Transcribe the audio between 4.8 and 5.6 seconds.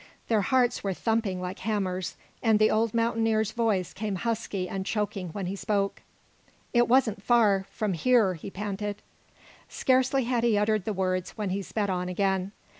choking when he